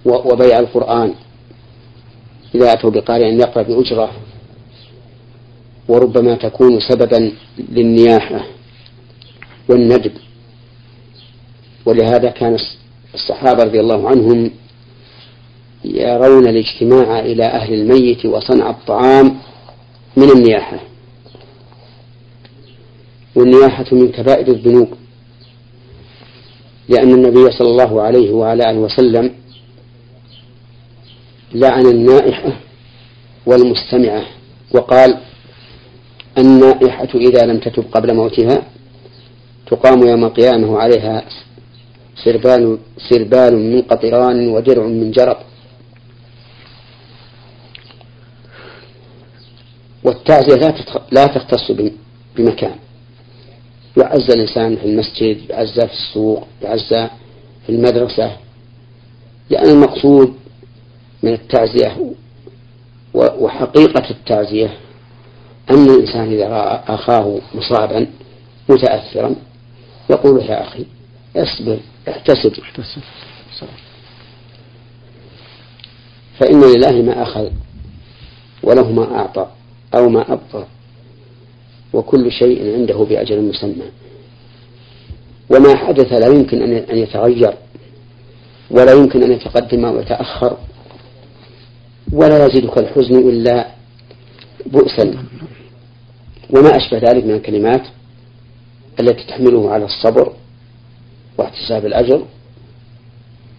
وبيع 0.05 0.59
القرآن 0.59 1.13
إذا 2.55 2.73
أتوا 2.73 2.89
بقارئ 2.89 3.35
يقرأ 3.35 3.63
بأجرة 3.63 4.11
وربما 5.87 6.35
تكون 6.35 6.79
سببا 6.79 7.31
للنياحة 7.57 8.45
والندب 9.69 10.11
ولهذا 11.85 12.29
كان 12.29 12.57
الصحابة 13.13 13.63
رضي 13.63 13.79
الله 13.79 14.09
عنهم 14.09 14.51
يرون 15.85 16.47
الاجتماع 16.47 17.19
إلى 17.19 17.43
أهل 17.43 17.73
الميت 17.73 18.25
وصنع 18.25 18.69
الطعام 18.69 19.37
من 20.17 20.31
النياحة. 20.31 20.79
والنياحة 23.35 23.85
من 23.91 24.11
كبائر 24.11 24.47
الذنوب. 24.47 24.89
لأن 26.89 27.11
النبي 27.13 27.51
صلى 27.51 27.67
الله 27.67 28.01
عليه 28.01 28.31
وعلى 28.31 28.69
آله 28.69 28.79
وسلم 28.79 29.33
لعن 31.53 31.85
النائحة 31.85 32.59
والمستمعة 33.45 34.23
وقال 34.71 35.17
النائحة 36.37 37.07
إذا 37.15 37.45
لم 37.45 37.59
تتب 37.59 37.85
قبل 37.91 38.15
موتها 38.15 38.63
تقام 39.67 40.07
يوم 40.07 40.23
القيامة 40.25 40.79
عليها 40.79 41.25
سربال 42.23 42.77
سربال 43.09 43.53
من 43.57 43.81
قطران 43.81 44.47
ودرع 44.47 44.85
من 44.85 45.11
جرب. 45.11 45.37
والتعزية 50.03 50.75
لا 51.11 51.25
تختص 51.25 51.71
بمكان. 52.35 52.75
يعزى 53.97 54.33
الإنسان 54.33 54.75
في 54.75 54.85
المسجد 54.85 55.49
يعزى 55.49 55.87
في 55.87 55.93
السوق 55.93 56.47
يعزى 56.61 57.07
في 57.65 57.69
المدرسة 57.69 58.37
لأن 59.49 59.69
المقصود 59.69 60.33
من 61.23 61.33
التعزية 61.33 62.13
وحقيقة 63.13 64.09
التعزية 64.09 64.77
أن 65.71 65.85
الإنسان 65.89 66.33
إذا 66.33 66.47
رأى 66.47 66.83
أخاه 66.87 67.39
مصابا 67.55 68.07
متأثرا 68.69 69.35
يقول 70.09 70.41
يا 70.41 70.63
أخي 70.63 70.85
اصبر 71.35 71.79
احتسب. 72.09 72.53
احتسب. 72.61 73.01
فإن 76.39 76.61
لله 76.61 76.91
ما 77.01 77.23
أخذ 77.23 77.49
وله 78.63 78.91
ما 78.91 79.15
أعطى 79.15 79.47
أو 79.95 80.09
ما 80.09 80.33
أبقى 80.33 80.65
وكل 81.93 82.31
شيء 82.31 82.73
عنده 82.73 83.03
بأجل 83.03 83.41
مسمى. 83.41 83.85
وما 85.49 85.75
حدث 85.75 86.13
لا 86.13 86.27
يمكن 86.27 86.61
أن 86.73 86.97
يتغير 86.97 87.53
ولا 88.71 88.93
يمكن 88.93 89.23
أن 89.23 89.31
يتقدم 89.31 89.85
أو 89.85 89.99
يتأخر 89.99 90.57
ولا 92.13 92.45
يزيدك 92.45 92.77
الحزن 92.77 93.15
إلا 93.29 93.67
بؤسا. 94.65 95.25
وما 96.49 96.69
أشبه 96.77 96.97
ذلك 96.97 97.23
من 97.25 97.31
الكلمات 97.31 97.87
التي 98.99 99.23
تحمله 99.27 99.71
على 99.71 99.85
الصبر 99.85 100.33
واحتساب 101.37 101.85
الأجر 101.85 102.25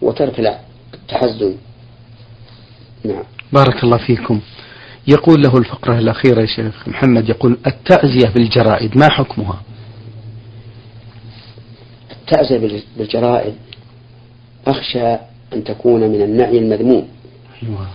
وترك 0.01 0.39
التحزن. 0.93 1.55
نعم. 3.03 3.23
بارك 3.53 3.83
الله 3.83 3.97
فيكم. 3.97 4.41
يقول 5.07 5.41
له 5.41 5.57
الفقرة 5.57 5.99
الأخيرة 5.99 6.41
يا 6.41 6.45
شيخ 6.45 6.87
محمد 6.87 7.29
يقول 7.29 7.57
التعزية 7.67 8.29
بالجرائد 8.33 8.97
ما 8.97 9.09
حكمها؟ 9.09 9.61
التعزية 12.11 12.81
بالجرائد 12.97 13.55
أخشى 14.67 15.13
أن 15.53 15.63
تكون 15.63 16.01
من 16.01 16.21
النعي 16.21 16.57
المذموم. 16.57 17.07
أيوة. 17.63 17.87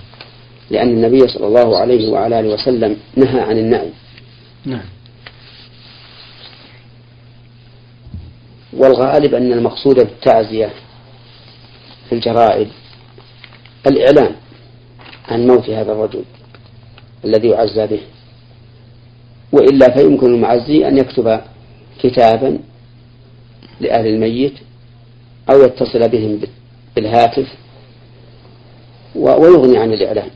لأن 0.71 0.89
النبي 0.89 1.19
صلى 1.29 1.47
الله 1.47 1.79
عليه 1.79 2.09
وعلى 2.09 2.41
آله 2.41 2.49
وسلم 2.49 2.97
نهى 3.17 3.41
عن 3.41 3.59
النعي. 3.59 3.91
نعم. 4.67 4.85
والغالب 8.73 9.35
أن 9.35 9.53
المقصود 9.53 9.97
بالتعزية 9.97 10.71
في 12.09 12.15
الجرائد 12.15 12.69
الإعلام 13.87 14.37
عن 15.29 15.47
موت 15.47 15.71
هذا 15.71 15.93
الرجل. 15.93 16.25
الذي 17.25 17.49
يعزى 17.49 17.87
به. 17.87 18.01
وإلا 19.53 19.97
فيمكن 19.97 20.35
المعزي 20.35 20.89
أن 20.89 20.99
يكتب 20.99 21.41
كتابا 22.03 22.59
لأهل 23.81 24.07
الميت 24.07 24.55
أو 25.51 25.63
يتصل 25.63 26.09
بهم 26.09 26.41
بالهاتف 26.97 27.47
ويغني 29.15 29.79
عن 29.79 29.93
الإعلام 29.93 30.31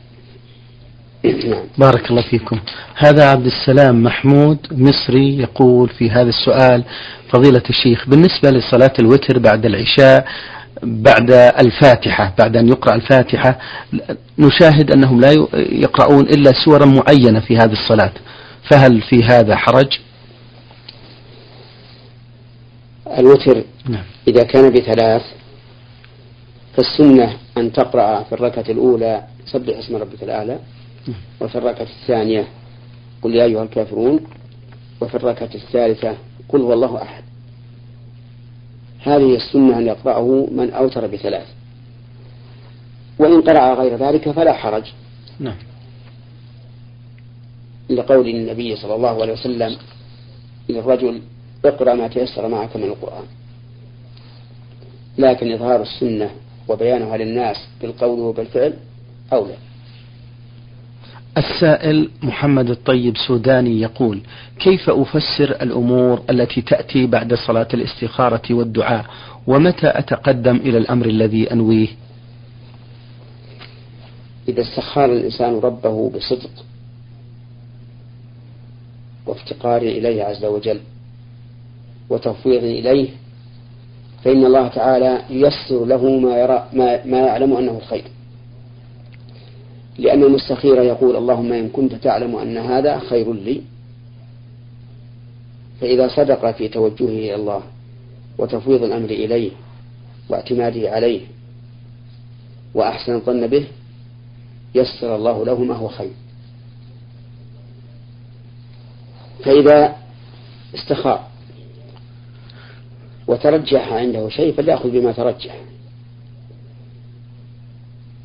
نعم. 1.51 1.63
بارك 1.77 2.09
الله 2.09 2.21
فيكم. 2.21 2.59
هذا 2.95 3.29
عبد 3.29 3.45
السلام 3.45 4.03
محمود 4.03 4.57
مصري 4.71 5.37
يقول 5.37 5.89
في 5.89 6.09
هذا 6.09 6.29
السؤال 6.29 6.83
فضيلة 7.29 7.63
الشيخ 7.69 8.09
بالنسبة 8.09 8.49
لصلاة 8.49 8.93
الوتر 8.99 9.39
بعد 9.39 9.65
العشاء 9.65 10.25
بعد 10.83 11.31
الفاتحة 11.31 12.33
بعد 12.39 12.57
أن 12.57 12.67
يقرأ 12.67 12.95
الفاتحة 12.95 13.59
نشاهد 14.39 14.91
أنهم 14.91 15.21
لا 15.21 15.31
يقرؤون 15.53 16.25
إلا 16.25 16.51
سورا 16.65 16.85
معينة 16.85 17.39
في 17.39 17.57
هذه 17.57 17.73
الصلاة 17.73 18.11
فهل 18.71 19.01
في 19.01 19.23
هذا 19.23 19.55
حرج 19.55 19.99
الوتر 23.17 23.63
نعم. 23.89 24.03
إذا 24.27 24.43
كان 24.43 24.69
بثلاث 24.69 25.21
فالسنة 26.77 27.37
أن 27.57 27.71
تقرأ 27.71 28.23
في 28.23 28.33
الركعة 28.33 28.65
الأولى 28.69 29.23
سبح 29.45 29.77
اسم 29.77 29.95
ربك 29.95 30.23
الأعلى 30.23 30.59
نعم. 31.07 31.17
وفي 31.41 31.57
الركعة 31.57 31.87
الثانية 32.01 32.47
قل 33.21 33.35
يا 33.35 33.43
أيها 33.43 33.63
الكافرون 33.63 34.19
وفي 35.01 35.15
الركعة 35.15 35.49
الثالثة 35.55 36.17
قل 36.49 36.61
هو 36.61 36.73
الله 36.73 37.01
أحد 37.01 37.23
هذه 39.05 39.35
السنة 39.35 39.77
أن 39.77 39.87
يقرأه 39.87 40.47
من 40.51 40.71
أوتر 40.71 41.07
بثلاث. 41.07 41.47
وإن 43.19 43.41
قرأ 43.41 43.73
غير 43.73 43.95
ذلك 43.95 44.31
فلا 44.31 44.53
حرج. 44.53 44.83
نعم. 45.39 45.57
لقول 47.89 48.27
النبي 48.29 48.75
صلى 48.75 48.95
الله 48.95 49.21
عليه 49.21 49.33
وسلم 49.33 49.77
للرجل 50.69 51.21
اقرأ 51.65 51.93
ما 51.93 52.07
تيسر 52.07 52.47
معك 52.47 52.77
من 52.77 52.83
القرآن. 52.83 53.25
لكن 55.17 55.51
إظهار 55.51 55.81
السنة 55.81 56.29
وبيانها 56.67 57.17
للناس 57.17 57.57
بالقول 57.81 58.19
وبالفعل 58.19 58.73
أولى. 59.33 59.55
السائل 61.37 62.09
محمد 62.23 62.69
الطيب 62.69 63.17
سوداني 63.27 63.81
يقول 63.81 64.21
كيف 64.59 64.89
أفسر 64.89 65.61
الأمور 65.61 66.21
التي 66.29 66.61
تأتي 66.61 67.05
بعد 67.07 67.33
صلاة 67.33 67.67
الاستخارة 67.73 68.41
والدعاء؟ 68.53 69.05
ومتى 69.47 69.91
أتقدم 69.95 70.55
إلى 70.55 70.77
الأمر 70.77 71.05
الذي 71.05 71.51
أنويه؟ 71.51 71.87
إذا 74.47 74.61
استخار 74.61 75.05
الإنسان 75.13 75.59
ربه 75.59 76.09
بصدق 76.09 76.49
وافتقار 79.25 79.81
إليه 79.81 80.23
عز 80.23 80.45
وجل 80.45 80.79
وتفويض 82.09 82.63
إليه 82.63 83.09
فإن 84.23 84.45
الله 84.45 84.67
تعالى 84.67 85.21
ييسر 85.29 85.85
له 85.85 86.19
ما 86.19 86.37
يرى 86.37 86.67
ما, 86.73 87.05
ما 87.05 87.17
يعلم 87.17 87.53
أنه 87.53 87.81
خير 87.89 88.03
لأن 89.97 90.23
المستخير 90.23 90.81
يقول 90.83 91.15
اللهم 91.15 91.53
إن 91.53 91.69
كنت 91.69 91.95
تعلم 91.95 92.35
أن 92.35 92.57
هذا 92.57 92.99
خير 92.99 93.33
لي 93.33 93.61
فإذا 95.81 96.07
صدق 96.07 96.51
في 96.51 96.67
توجهه 96.67 97.07
إلى 97.07 97.35
الله 97.35 97.61
وتفويض 98.37 98.83
الأمر 98.83 99.09
إليه 99.09 99.51
واعتماده 100.29 100.91
عليه 100.91 101.21
وأحسن 102.73 103.13
الظن 103.15 103.47
به 103.47 103.67
يسر 104.75 105.15
الله 105.15 105.45
له 105.45 105.63
ما 105.63 105.75
هو 105.75 105.87
خير. 105.87 106.11
فإذا 109.43 109.95
استخار 110.75 111.27
وترجح 113.27 113.93
عنده 113.93 114.29
شيء 114.29 114.53
فليأخذ 114.53 114.89
بما 114.89 115.11
ترجح. 115.11 115.55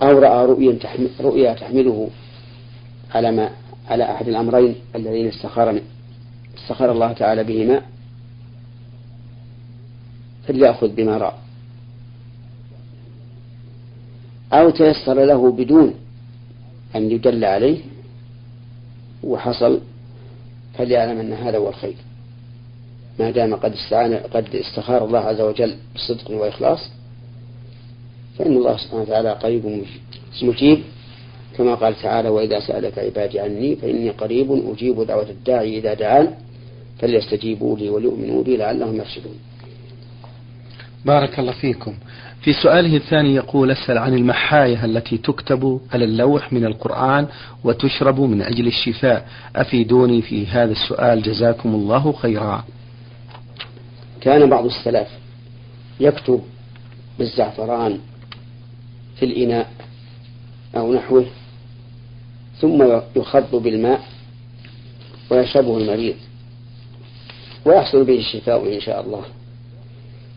أو 0.02 0.18
رأى 0.18 0.46
رؤيا 0.46 0.72
تحمل 0.72 1.10
رؤيا 1.20 1.54
تحمله 1.54 2.08
على 3.14 3.32
ما 3.32 3.50
على 3.88 4.10
أحد 4.10 4.28
الأمرين 4.28 4.74
اللذين 4.94 5.28
استخار 5.28 5.80
استخار 6.58 6.92
الله 6.92 7.12
تعالى 7.12 7.44
بهما 7.44 7.82
فليأخذ 10.46 10.88
بما 10.88 11.16
رأى. 11.18 11.34
أو 14.52 14.70
تيسر 14.70 15.24
له 15.24 15.52
بدون 15.52 15.94
أن 16.96 17.10
يدل 17.10 17.44
عليه 17.44 17.78
وحصل 19.22 19.80
فليعلم 20.78 21.20
أن 21.20 21.32
هذا 21.32 21.58
هو 21.58 21.68
الخير. 21.68 21.96
ما 23.20 23.30
دام 23.30 23.54
قد 23.54 23.72
استعان 23.72 24.14
قد 24.14 24.54
استخار 24.54 25.04
الله 25.04 25.18
عز 25.18 25.40
وجل 25.40 25.76
بصدق 25.94 26.30
وإخلاص 26.30 26.90
فإن 28.40 28.56
الله 28.56 28.76
سبحانه 28.76 29.02
وتعالى 29.02 29.32
قريب 29.32 29.84
مجيب 30.42 30.82
كما 31.58 31.74
قال 31.74 31.94
تعالى 32.02 32.28
وإذا 32.28 32.60
سألك 32.60 32.98
عبادي 32.98 33.40
عني 33.40 33.76
فإني 33.76 34.10
قريب 34.10 34.72
أجيب 34.72 35.02
دعوة 35.06 35.30
الداعي 35.30 35.78
إذا 35.78 35.94
دعان 35.94 36.34
فليستجيبوا 36.98 37.78
لي 37.78 37.88
وليؤمنوا 37.88 38.42
بي 38.42 38.56
لعلهم 38.56 38.96
يرشدون. 38.96 39.34
بارك 41.04 41.38
الله 41.38 41.52
فيكم. 41.52 41.94
في 42.42 42.52
سؤاله 42.52 42.96
الثاني 42.96 43.34
يقول 43.34 43.70
أسأل 43.70 43.98
عن 43.98 44.14
المحاية 44.14 44.84
التي 44.84 45.18
تكتب 45.18 45.80
على 45.92 46.04
اللوح 46.04 46.52
من 46.52 46.64
القرآن 46.64 47.26
وتشرب 47.64 48.20
من 48.20 48.42
أجل 48.42 48.66
الشفاء. 48.66 49.28
أفيدوني 49.56 50.22
في 50.22 50.46
هذا 50.46 50.72
السؤال 50.72 51.22
جزاكم 51.22 51.74
الله 51.74 52.12
خيرا. 52.12 52.64
كان 54.20 54.50
بعض 54.50 54.64
السلف 54.64 55.08
يكتب 56.00 56.40
بالزعفران 57.18 57.98
في 59.20 59.26
الإناء 59.26 59.70
أو 60.76 60.94
نحوه 60.94 61.26
ثم 62.60 63.00
يخض 63.16 63.56
بالماء 63.62 64.00
ويشربه 65.30 65.78
المريض 65.78 66.14
ويحصل 67.64 68.04
به 68.04 68.18
الشفاء 68.18 68.74
إن 68.74 68.80
شاء 68.80 69.00
الله. 69.00 69.22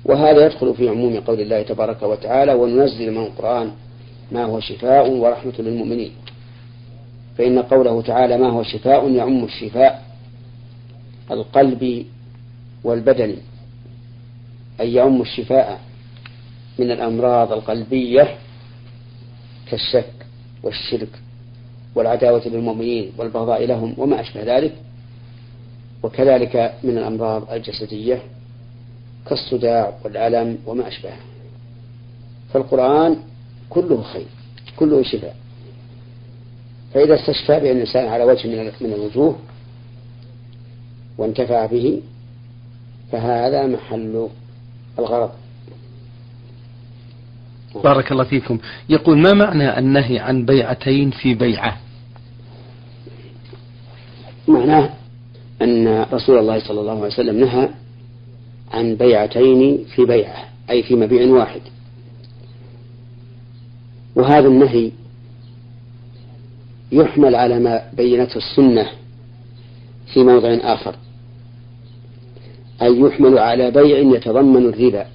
وهذا 0.06 0.46
يدخل 0.46 0.74
في 0.74 0.90
عموم 0.90 1.20
قول 1.20 1.42
الله 1.42 1.62
تبارك 1.62 2.04
وتعالى 2.04 2.54
وننزل 2.54 3.12
من 3.12 3.18
القرآن 3.18 3.72
ما 4.32 4.44
هو 4.44 4.60
شفاء 4.60 5.12
ورحمة 5.12 5.54
للمؤمنين 5.60 6.12
فإن 7.38 7.60
قوله 7.60 8.02
تعالى 8.02 8.38
ما 8.38 8.50
هو 8.50 8.64
شفاء 8.64 9.12
يعم 9.12 9.44
الشفاء 9.44 10.04
القلب 11.32 12.06
والبدن 12.84 13.36
أي 14.80 14.94
يعم 14.94 15.22
الشفاء 15.22 15.80
من 16.80 16.92
الأمراض 16.92 17.52
القلبية 17.52 18.38
كالشك 19.72 20.14
والشرك 20.64 21.10
والعداوة 21.96 22.48
للمؤمنين 22.48 23.12
والبغضاء 23.18 23.66
لهم 23.66 23.94
وما 23.98 24.22
أشبه 24.22 24.58
ذلك. 24.58 24.76
وكذلك 26.04 26.74
من 26.84 26.98
الأمراض 26.98 27.52
الجسدية 27.52 28.22
كالصداع 29.30 29.94
والألم 30.04 30.58
وما 30.66 30.88
أشبهه. 30.88 31.20
فالقرآن 32.54 33.18
كله 33.70 34.02
خير 34.02 34.26
كله 34.80 35.04
شفاء. 35.04 35.36
فإذا 36.94 37.16
استشفى 37.16 37.60
به 37.60 37.72
الإنسان 37.72 38.06
على 38.06 38.24
وجه 38.24 38.48
من 38.82 38.94
الوجوه 38.94 39.36
وانتفع 41.18 41.66
به 41.66 42.02
فهذا 43.12 43.68
محل 43.68 44.28
الغرض. 45.00 45.32
بارك 47.76 48.12
الله 48.12 48.24
فيكم. 48.24 48.60
يقول 48.90 49.18
ما 49.18 49.34
معنى 49.34 49.80
النهي 49.80 50.20
عن 50.20 50.46
بيعتين 50.46 51.12
في 51.12 51.34
بيعة؟ 51.34 51.78
معناه 54.48 54.90
أن 55.62 56.06
رسول 56.14 56.38
الله 56.40 56.60
صلى 56.60 56.80
الله 56.82 56.92
عليه 56.92 57.06
وسلم 57.06 57.40
نهى 57.40 57.70
عن 58.74 58.96
بيعتين 58.96 59.86
في 59.96 60.06
بيعة 60.06 60.46
أي 60.70 60.84
في 60.84 60.96
مبيع 60.96 61.28
واحد. 61.28 61.62
وهذا 64.16 64.48
النهي 64.48 64.92
يحمل 66.92 67.36
على 67.36 67.60
ما 67.60 67.82
بينته 67.94 68.38
السنة 68.38 68.88
في 70.14 70.24
موضع 70.24 70.58
آخر 70.62 70.96
أي 72.82 73.00
يحمل 73.00 73.38
على 73.38 73.72
بيع 73.72 73.98
يتضمن 73.98 74.66
الربا. 74.66 75.06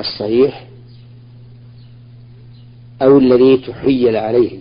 الصحيح 0.00 0.66
أو 3.02 3.18
الذي 3.18 3.56
تحيل 3.56 4.16
عليه 4.16 4.58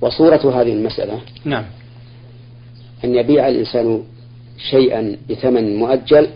وصورة 0.00 0.60
هذه 0.60 0.72
المسألة 0.72 1.20
نعم. 1.44 1.64
أن 3.04 3.14
يبيع 3.14 3.48
الإنسان 3.48 4.02
شيئا 4.70 5.16
بثمن 5.30 5.76
مؤجل 5.76 6.28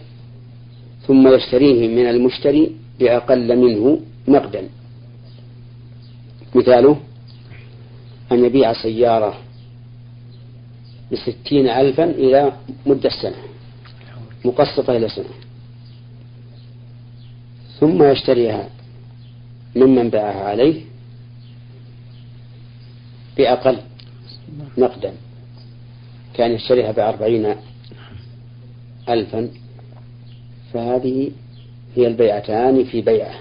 ثم 1.06 1.28
يشتريه 1.28 1.88
من 1.88 2.10
المشتري 2.10 2.70
بأقل 3.00 3.56
منه 3.56 4.00
نقدا. 4.28 4.68
مثاله 6.54 7.00
أن 8.32 8.44
يبيع 8.44 8.72
سيارة 8.72 9.34
بستين 11.12 11.68
ألفا 11.68 12.04
إلى 12.04 12.52
مدة 12.86 13.10
سنة 13.22 13.36
مقسطة 14.44 14.96
إلى 14.96 15.08
سنة. 15.08 15.43
ثم 17.80 18.02
يشتريها 18.02 18.68
ممن 19.76 20.10
باعها 20.10 20.44
عليه 20.44 20.80
بأقل 23.36 23.78
نقدا. 24.78 25.12
كان 26.34 26.52
يشتريها 26.52 26.92
بأربعين 26.92 27.54
ألفا. 29.08 29.48
فهذه 30.72 31.30
هي 31.96 32.06
البيعتان 32.06 32.84
في 32.84 33.00
بيعة. 33.00 33.34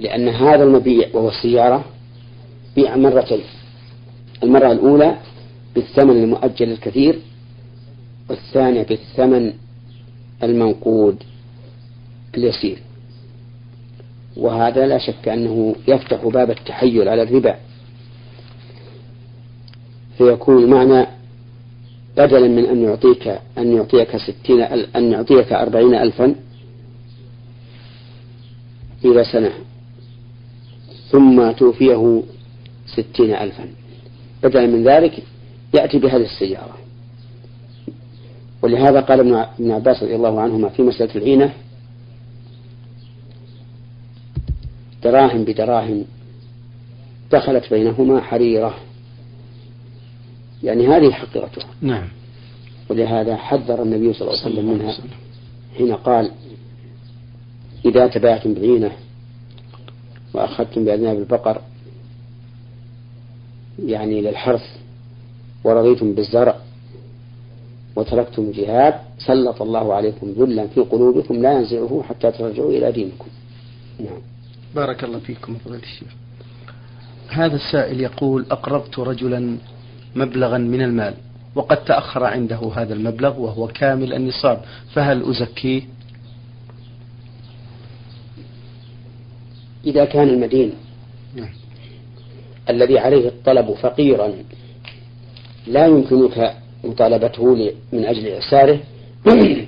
لأن 0.00 0.28
هذا 0.28 0.64
المبيع 0.64 1.08
وهو 1.12 1.28
السيارة 1.28 1.84
بيع 2.76 2.96
مرتين. 2.96 3.40
المرة 4.42 4.72
الأولى 4.72 5.18
بالثمن 5.74 6.22
المؤجل 6.22 6.72
الكثير 6.72 7.18
والثانية 8.28 8.82
بالثمن 8.82 9.52
المنقود. 10.42 11.22
اليسير. 12.38 12.78
وهذا 14.36 14.86
لا 14.86 14.98
شك 14.98 15.28
أنه 15.28 15.74
يفتح 15.88 16.26
باب 16.26 16.50
التحيل 16.50 17.08
على 17.08 17.22
الربا. 17.22 17.56
فيكون 20.18 20.62
المعنى 20.62 21.06
بدلا 22.16 22.48
من 22.48 22.64
أن 22.64 22.82
يعطيك 22.82 23.38
أن 23.58 23.76
يعطيك 23.76 24.16
ستين 24.16 24.60
أن 24.96 25.12
يعطيك 25.12 25.52
أربعين 25.52 25.94
ألفا 25.94 26.34
إلى 29.04 29.24
سنة 29.24 29.52
ثم 31.10 31.50
توفيه 31.50 32.22
ستين 32.86 33.34
ألفا. 33.34 33.64
بدلا 34.42 34.66
من 34.66 34.84
ذلك 34.84 35.22
يأتي 35.74 35.98
بهذه 35.98 36.24
السيارة. 36.24 36.78
ولهذا 38.62 39.00
قال 39.00 39.20
ابن 39.20 39.70
عباس 39.70 40.02
رضي 40.02 40.16
الله 40.16 40.40
عنهما 40.40 40.68
في 40.68 40.82
مسألة 40.82 41.14
العينة 41.14 41.52
دراهم 45.04 45.44
بدراهم 45.44 46.04
دخلت 47.32 47.70
بينهما 47.70 48.20
حريرة. 48.20 48.74
يعني 50.62 50.86
هذه 50.86 51.10
حقيقتها 51.10 51.66
نعم. 51.80 52.08
ولهذا 52.90 53.36
حذر 53.36 53.82
النبي 53.82 54.12
صلى 54.12 54.28
الله 54.28 54.42
عليه 54.44 54.52
وسلم 54.52 54.72
منها. 54.72 54.94
حين 55.78 55.94
قال 55.94 56.30
إذا 57.84 58.06
تبعتم 58.06 58.54
بعينة 58.54 58.92
وأخذتم 60.34 60.84
بأذناب 60.84 61.18
البقر 61.18 61.60
يعني 63.86 64.20
للحرث 64.20 64.62
ورضيتم 65.64 66.14
بالزرع 66.14 66.56
وتركتم 67.96 68.42
الجهاد 68.42 68.94
سلط 69.18 69.62
الله 69.62 69.94
عليكم 69.94 70.34
ذلا 70.38 70.66
في 70.66 70.80
قلوبكم 70.80 71.34
لا 71.42 71.52
ينزعه 71.52 72.02
حتى 72.08 72.30
ترجعوا 72.30 72.70
إلى 72.70 72.92
دينكم. 72.92 73.28
نعم. 74.00 74.33
بارك 74.74 75.04
الله 75.04 75.18
فيكم 75.18 75.56
فضيلة 75.64 75.82
الشيخ. 75.82 76.08
هذا 77.28 77.56
السائل 77.56 78.00
يقول 78.00 78.46
أقربت 78.50 78.98
رجلا 78.98 79.56
مبلغا 80.16 80.58
من 80.58 80.82
المال 80.82 81.14
وقد 81.54 81.84
تأخر 81.84 82.24
عنده 82.24 82.72
هذا 82.76 82.94
المبلغ 82.94 83.40
وهو 83.40 83.68
كامل 83.68 84.12
النصاب 84.12 84.60
فهل 84.94 85.30
أزكيه 85.30 85.82
إذا 89.86 90.04
كان 90.04 90.28
المدين 90.28 90.72
نعم. 91.34 91.52
الذي 92.70 92.98
عليه 92.98 93.28
الطلب 93.28 93.74
فقيرا 93.74 94.32
لا 95.66 95.86
يمكنك 95.86 96.56
مطالبته 96.84 97.72
من 97.92 98.04
أجل 98.04 98.28
إعساره 98.28 98.80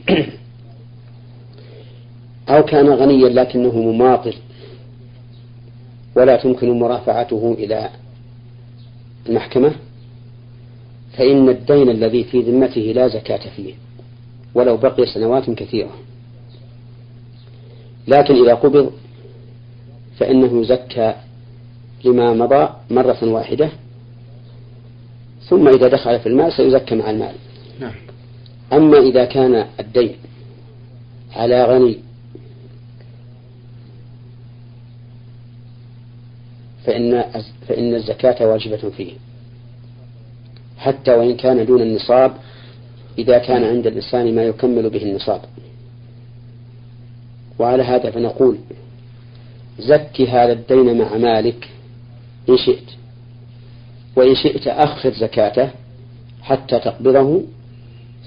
أو 2.49 2.62
كان 2.62 2.88
غنيا 2.88 3.29
لكنه 3.29 3.81
مماطل. 3.81 4.35
ولا 6.17 6.37
تمكن 6.37 6.79
مرافعته 6.79 7.57
إلى 7.59 7.91
المحكمة 9.29 9.73
فإن 11.19 11.49
الدين 11.49 11.91
الذي 11.91 12.25
في 12.25 12.41
ذمته 12.41 12.81
لا 12.81 13.09
زكاة 13.09 13.51
فيه 13.57 13.75
ولو 14.55 14.77
بقي 14.77 15.07
سنوات 15.07 15.51
كثيرة 15.51 15.91
لكن 18.09 18.35
إذا 18.35 18.55
قبض 18.55 18.93
فإنه 20.19 20.61
يزكى 20.61 21.15
لما 22.05 22.33
مضى 22.33 22.69
مرة 22.91 23.19
واحدة 23.23 23.71
ثم 25.49 25.69
إذا 25.69 25.89
دخل 25.89 26.21
في 26.21 26.27
المال 26.27 26.53
سيزكى 26.53 26.95
مع 26.95 27.11
المال 27.11 27.35
نعم. 27.81 27.95
أما 28.73 28.99
إذا 28.99 29.25
كان 29.25 29.67
الدين 29.81 30.17
على 31.37 31.65
غني 31.65 32.06
فإن 36.87 37.25
فإن 37.68 37.94
الزكاة 37.94 38.46
واجبة 38.46 38.90
فيه. 38.96 39.12
حتى 40.79 41.11
وإن 41.11 41.37
كان 41.37 41.66
دون 41.66 41.83
النصاب 41.83 42.33
إذا 43.18 43.38
كان 43.38 43.64
عند 43.64 43.87
الإنسان 43.87 44.35
ما 44.35 44.44
يكمل 44.44 44.90
به 44.90 45.03
النصاب. 45.03 45.40
وعلى 47.59 47.83
هذا 47.83 48.11
فنقول 48.11 48.59
زكي 49.79 50.27
هذا 50.27 50.53
الدين 50.53 50.99
مع 50.99 51.16
مالك 51.16 51.68
إن 52.49 52.57
شئت. 52.57 52.90
وإن 54.16 54.35
شئت 54.35 54.66
أخر 54.66 55.12
زكاته 55.12 55.70
حتى 56.42 56.79
تقبضه 56.79 57.42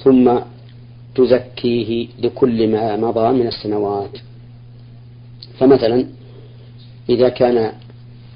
ثم 0.03 0.39
تزكيه 1.15 2.07
لكل 2.19 2.67
ما 2.67 2.97
مضى 2.97 3.33
من 3.33 3.47
السنوات. 3.47 4.17
فمثلا 5.59 6.05
إذا 7.09 7.29
كان 7.29 7.73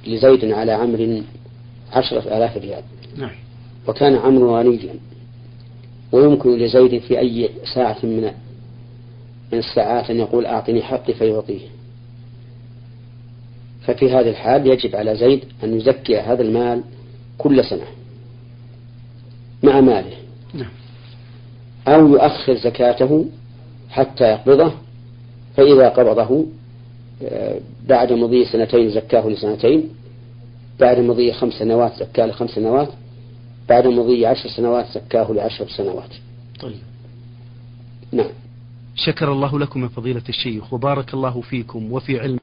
لزيد 0.08 0.46
على 0.52 0.72
عمر 0.72 1.24
عشرة 1.94 2.38
آلاف 2.38 2.58
ريال 2.58 2.84
نعم. 3.18 3.32
وكان 3.88 4.16
عمرو 4.16 4.58
غنيا 4.58 4.96
ويمكن 6.12 6.58
لزيد 6.58 7.02
في 7.02 7.20
أي 7.20 7.50
ساعة 7.76 7.98
من 8.04 8.32
من 9.52 9.60
الساعات 9.60 10.10
أن 10.10 10.20
يقول 10.20 10.46
أعطني 10.46 10.82
حقي 10.82 11.14
فيعطيه 11.14 11.68
ففي 13.86 14.12
هذه 14.12 14.30
الحال 14.30 14.68
يجب 14.68 14.96
على 14.96 15.16
زيد 15.16 15.44
أن 15.64 15.78
يزكي 15.78 16.20
هذا 16.20 16.42
المال 16.42 16.84
كل 17.38 17.66
سنة 17.66 17.86
مع 19.64 19.82
ماله 19.82 20.18
نعم. 20.54 20.70
أو 21.88 22.08
يؤخر 22.08 22.56
زكاته 22.56 23.26
حتى 23.90 24.24
يقبضه 24.24 24.72
فإذا 25.58 25.90
قبضه 25.90 26.46
بعد 27.88 28.14
مضي 28.14 28.46
سنتين 28.46 28.90
زكاه 28.90 29.28
لسنتين 29.30 29.90
بعد 30.80 31.00
مضي 31.00 31.34
خمس 31.34 31.54
سنوات 31.54 31.94
زكاه 31.96 32.26
لخمس 32.26 32.50
سنوات 32.50 32.90
بعد 33.70 33.88
مضي 33.88 34.26
عشر 34.26 34.50
سنوات 34.50 34.86
زكاه 34.94 35.32
لعشر 35.32 35.68
سنوات. 35.70 36.10
طيب. 36.60 36.76
نعم. 38.12 38.30
شكر 38.96 39.32
الله 39.32 39.60
لكم 39.60 39.84
يا 39.84 39.88
فضيلة 39.88 40.24
الشيخ 40.30 40.74
وبارك 40.74 41.14
الله 41.14 41.42
فيكم 41.42 41.92
وفي 41.92 42.20
علم 42.20 42.40